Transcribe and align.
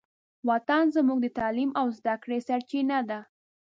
وطن 0.49 0.83
زموږ 0.95 1.17
د 1.21 1.27
تعلیم 1.39 1.71
او 1.79 1.87
زدهکړې 1.97 2.37
سرچینه 2.47 2.97
ده. 3.09 3.19